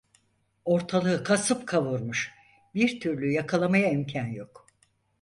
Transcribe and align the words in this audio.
Ortalığı 0.65 1.23
kasıp 1.23 1.67
kavurmuş, 1.67 2.31
bir 2.75 2.99
türlü 2.99 3.31
yakalamaya 3.33 3.91
imkân 3.91 4.25
yok. 4.27 4.67